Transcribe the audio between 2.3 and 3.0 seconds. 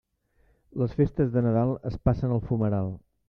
al fumeral.